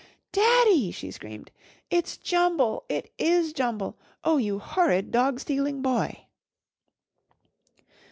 [0.31, 1.51] "Daddy!" she screamed.
[1.91, 2.85] "It's Jumble!
[2.89, 3.99] It is Jumble!
[4.23, 6.25] Oh, you horrid dog stealing boy!"